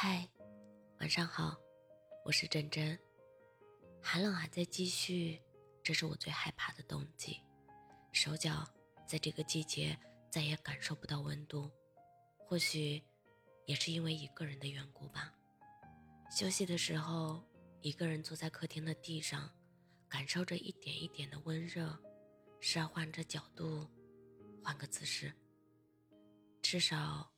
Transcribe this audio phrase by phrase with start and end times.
[0.00, 0.28] 嗨，
[1.00, 1.56] 晚上好，
[2.24, 2.96] 我是真真。
[4.00, 5.42] 寒冷还在继续，
[5.82, 7.40] 这是我最害怕的冬季。
[8.12, 8.64] 手脚
[9.08, 9.98] 在这个季节
[10.30, 11.68] 再也感受不到温度，
[12.36, 13.02] 或许
[13.66, 15.34] 也是因为一个人的缘故吧。
[16.30, 17.42] 休息的时候，
[17.80, 19.52] 一个人坐在客厅的地上，
[20.08, 21.98] 感受着一点一点的温热，
[22.60, 23.84] 时而换着角度，
[24.62, 25.34] 换个姿势。
[26.62, 27.28] 至少，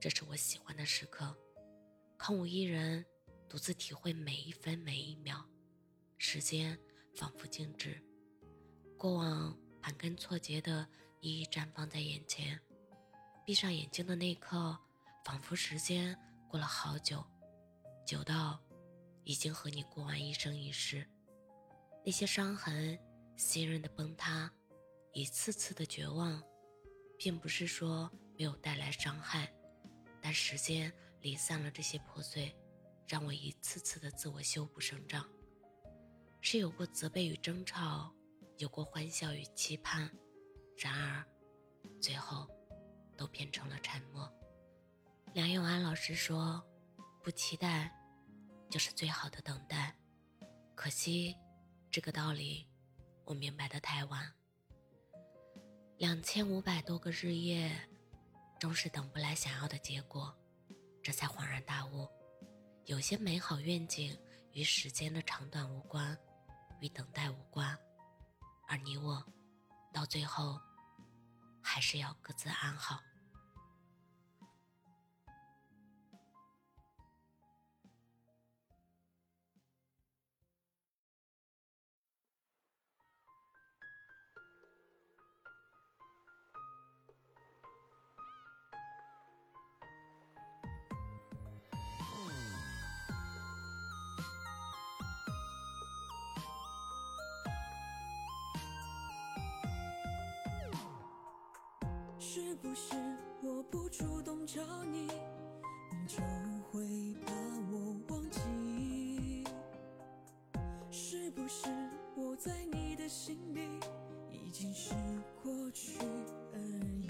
[0.00, 1.36] 这是我喜欢的时刻。
[2.22, 3.02] 空无一人，
[3.48, 5.42] 独自体会每一分每一秒，
[6.18, 6.78] 时间
[7.14, 7.98] 仿佛静止，
[8.98, 10.86] 过往盘根错节的
[11.20, 12.60] 一一绽放在眼前。
[13.46, 14.78] 闭上眼睛的那一刻，
[15.24, 16.14] 仿佛时间
[16.46, 17.24] 过了好久，
[18.06, 18.62] 久到
[19.24, 21.08] 已经和你过完一生一世。
[22.04, 22.98] 那些伤痕、
[23.34, 24.52] 信任的崩塌、
[25.14, 26.42] 一次次的绝望，
[27.16, 29.50] 并不是说没有带来伤害。
[30.20, 32.54] 但时间离散了这些破碎，
[33.06, 35.28] 让我一次次的自我修补生长。
[36.40, 38.14] 是有过责备与争吵，
[38.58, 40.10] 有过欢笑与期盼，
[40.76, 41.24] 然而，
[42.00, 42.48] 最后，
[43.16, 44.32] 都变成了沉默。
[45.34, 46.62] 梁永安老师说
[47.22, 47.92] ：“不期待，
[48.70, 49.94] 就是最好的等待。”
[50.74, 51.36] 可惜，
[51.90, 52.66] 这个道理，
[53.24, 54.32] 我明白的太晚。
[55.98, 57.70] 两千五百多个日夜。
[58.58, 60.38] 终是等不来想要的结果，
[61.02, 62.08] 这才恍然大悟，
[62.84, 64.16] 有些美好愿景
[64.52, 66.16] 与时间的长短无关，
[66.80, 67.76] 与等待无关，
[68.68, 69.24] 而你我，
[69.92, 70.60] 到最后，
[71.62, 73.00] 还是要各自安好。
[102.40, 102.94] 是不是
[103.42, 106.16] 我不主动找你，你就
[106.70, 107.32] 会把
[107.70, 109.44] 我忘记？
[110.90, 111.68] 是不是
[112.16, 113.60] 我在你的心里
[114.32, 114.94] 已经是
[115.42, 115.98] 过去
[116.54, 117.06] 而已？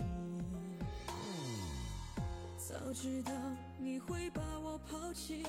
[2.58, 3.32] 早知道
[3.78, 5.44] 你会把我抛弃，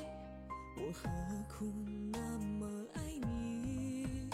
[0.78, 1.10] 我何
[1.58, 1.66] 苦
[2.12, 4.30] 那么爱你？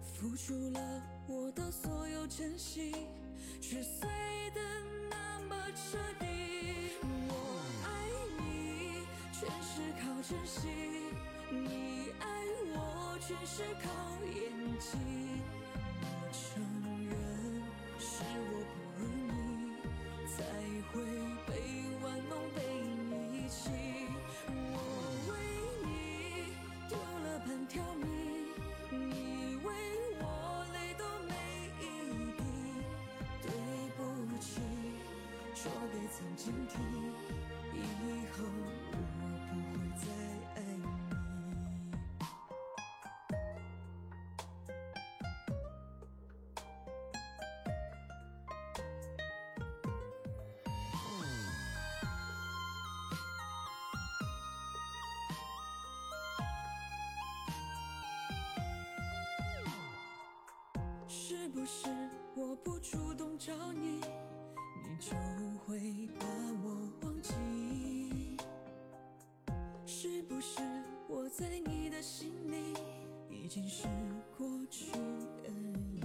[0.00, 2.92] 付出了我的所有真心。
[3.60, 4.08] 却碎
[4.54, 4.60] 得
[5.10, 6.26] 那么彻底。
[7.02, 7.86] 我爱
[8.38, 10.70] 你，全是靠真心；
[11.50, 12.24] 你爱
[12.74, 13.84] 我，全是靠
[14.24, 14.38] 演
[14.78, 14.86] 技。
[16.02, 16.62] 我承
[17.08, 17.10] 认
[17.98, 18.12] 是
[18.52, 19.34] 我不如你，
[20.28, 20.38] 才
[20.92, 20.94] 会
[21.46, 21.50] 被
[35.66, 36.78] 说给曾经听，
[37.74, 37.76] 以
[38.30, 38.96] 后我
[39.50, 40.06] 不会再
[40.54, 40.86] 爱你。
[61.08, 61.88] 是不是
[62.36, 64.00] 我不主动找你？
[64.98, 65.14] 就
[65.64, 66.26] 会把
[66.64, 68.36] 我忘记，
[69.84, 70.60] 是不是
[71.08, 72.74] 我在你的心里
[73.30, 73.86] 已经是
[74.36, 74.90] 过去
[75.44, 75.50] 而
[75.92, 76.00] 已？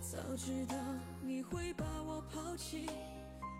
[0.00, 0.76] 早知道
[1.22, 2.86] 你会把我抛弃，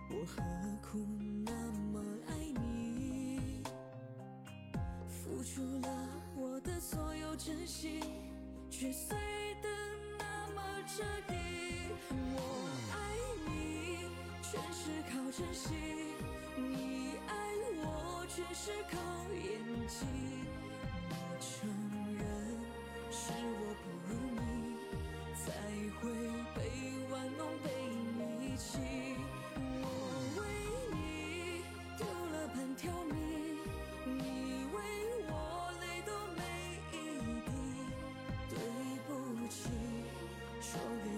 [0.09, 0.41] 我何
[0.81, 0.99] 苦
[1.45, 1.51] 那
[1.91, 3.63] 么爱你？
[5.07, 5.89] 付出了
[6.35, 8.01] 我的所有真心，
[8.69, 9.17] 却碎
[10.87, 11.33] 彻底，
[12.33, 12.35] 我
[12.93, 12.95] 爱
[13.45, 14.09] 你，
[14.41, 14.79] 全是
[15.11, 15.17] 靠。
[15.29, 15.75] 真心，
[16.55, 17.31] 你爱
[17.83, 18.97] 我全是靠
[19.35, 19.45] 演
[19.87, 20.05] 技。
[21.11, 21.47] 我承
[22.17, 22.19] 认
[23.11, 24.09] 是我不如
[24.41, 24.47] 你，
[25.35, 25.45] 才
[25.99, 26.03] 会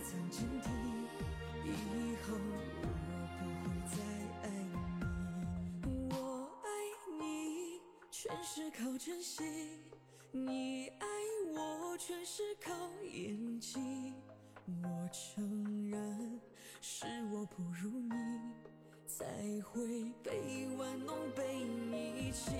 [0.10, 0.68] 曾经的，
[1.64, 1.68] 以
[2.24, 2.54] 后我
[3.38, 3.94] 不会再
[4.42, 4.50] 爱
[5.84, 6.10] 你。
[6.10, 6.68] 我爱
[7.20, 7.80] 你。
[8.10, 9.46] 全是靠真心，
[10.32, 11.06] 你爱
[11.54, 12.74] 我全是靠
[13.04, 14.14] 演技。
[14.66, 16.42] 我承认
[16.82, 18.16] 是我不如你，
[19.06, 22.52] 才会被玩弄，被你弃。